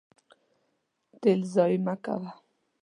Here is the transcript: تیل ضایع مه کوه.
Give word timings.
تیل 1.19 1.41
ضایع 1.53 1.79
مه 1.85 1.95
کوه. 2.03 2.29